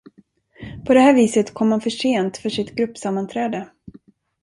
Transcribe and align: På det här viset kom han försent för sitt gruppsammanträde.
På 0.87 0.93
det 0.93 0.99
här 0.99 1.13
viset 1.13 1.53
kom 1.53 1.71
han 1.71 1.81
försent 1.81 2.37
för 2.37 2.49
sitt 2.49 2.75
gruppsammanträde. 2.75 3.69